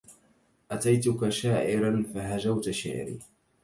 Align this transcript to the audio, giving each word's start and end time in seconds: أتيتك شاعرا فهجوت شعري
أتيتك 0.71 1.29
شاعرا 1.29 2.03
فهجوت 2.13 2.69
شعري 2.69 3.19